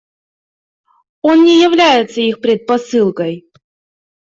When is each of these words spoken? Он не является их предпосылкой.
Он 1.21 1.43
не 1.43 1.61
является 1.61 2.21
их 2.21 2.41
предпосылкой. 2.41 3.45